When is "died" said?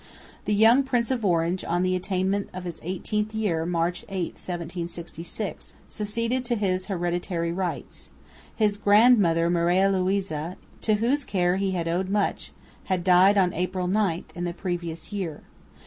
13.03-13.37